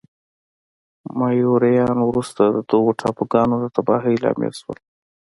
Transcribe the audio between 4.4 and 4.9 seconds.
شول.